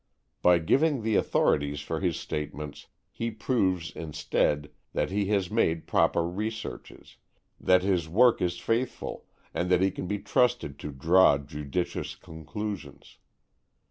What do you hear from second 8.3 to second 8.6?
is